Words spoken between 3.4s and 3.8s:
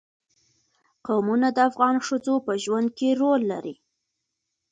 لري.